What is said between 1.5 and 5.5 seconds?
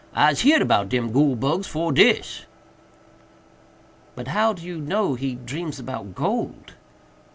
fore dis." "But how do you know he